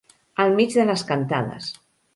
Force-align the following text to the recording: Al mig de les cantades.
Al 0.45 0.55
mig 0.61 0.73
de 0.79 0.87
les 0.89 1.07
cantades. 1.13 1.73